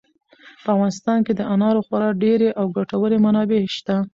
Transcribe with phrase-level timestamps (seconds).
[0.63, 3.95] په افغانستان کې د انارو خورا ډېرې او ګټورې منابع شته.